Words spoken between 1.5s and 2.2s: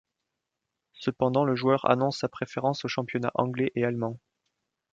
joueur annonce